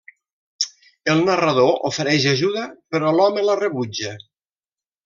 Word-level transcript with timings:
El 1.13 1.21
narrador 1.27 1.71
ofereix 1.91 2.27
ajuda 2.33 2.67
però 2.97 3.13
l'home 3.21 3.47
la 3.51 3.61
rebutja. 3.65 4.19